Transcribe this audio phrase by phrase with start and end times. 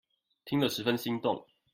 [0.45, 1.45] 聽了十分心動